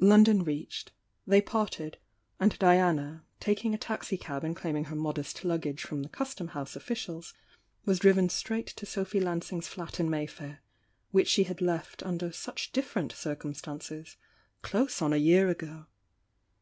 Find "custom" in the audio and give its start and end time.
6.08-6.48